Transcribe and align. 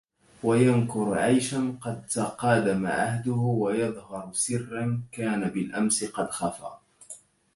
وينكر 0.43 1.13
عيشا 1.13 1.77
قد 1.81 2.05
تقادم 2.05 2.87
عهده... 2.87 3.33
ويظهر 3.35 4.29
سرا 4.33 5.01
كان 5.11 5.49
بالأمس 5.49 6.03
قد 6.03 6.29
خفا 6.29 6.81